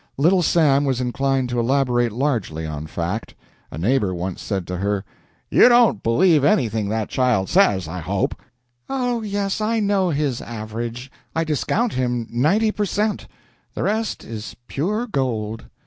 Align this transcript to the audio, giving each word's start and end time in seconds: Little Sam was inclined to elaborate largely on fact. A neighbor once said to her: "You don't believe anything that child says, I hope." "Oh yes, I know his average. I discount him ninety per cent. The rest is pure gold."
Little 0.17 0.41
Sam 0.41 0.83
was 0.83 0.99
inclined 0.99 1.47
to 1.49 1.59
elaborate 1.59 2.11
largely 2.11 2.65
on 2.65 2.87
fact. 2.87 3.35
A 3.69 3.77
neighbor 3.77 4.15
once 4.15 4.41
said 4.41 4.65
to 4.65 4.77
her: 4.77 5.05
"You 5.51 5.69
don't 5.69 6.01
believe 6.01 6.43
anything 6.43 6.89
that 6.89 7.07
child 7.07 7.49
says, 7.49 7.87
I 7.87 7.99
hope." 7.99 8.33
"Oh 8.89 9.21
yes, 9.21 9.61
I 9.61 9.79
know 9.79 10.09
his 10.09 10.41
average. 10.41 11.11
I 11.35 11.43
discount 11.43 11.93
him 11.93 12.25
ninety 12.31 12.71
per 12.71 12.85
cent. 12.85 13.27
The 13.75 13.83
rest 13.83 14.23
is 14.23 14.55
pure 14.67 15.05
gold." 15.05 15.65